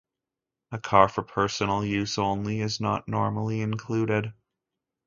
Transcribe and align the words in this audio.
A 0.71 0.79
car 0.79 1.07
for 1.09 1.21
personal 1.21 1.85
use 1.85 2.17
only 2.17 2.59
is 2.61 2.79
not 2.81 3.07
normally 3.07 3.61
included. 3.61 4.33